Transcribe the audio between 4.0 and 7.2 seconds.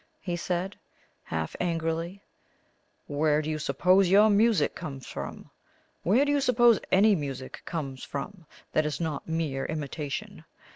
your music comes from? Where do you suppose any